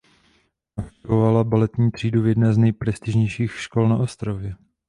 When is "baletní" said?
1.43-1.91